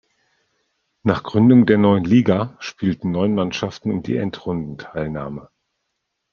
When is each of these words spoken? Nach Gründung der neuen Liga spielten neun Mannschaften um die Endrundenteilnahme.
Nach 1.03 1.21
Gründung 1.21 1.67
der 1.67 1.77
neuen 1.77 2.05
Liga 2.05 2.57
spielten 2.59 3.11
neun 3.11 3.35
Mannschaften 3.35 3.91
um 3.91 4.01
die 4.01 4.17
Endrundenteilnahme. 4.17 5.49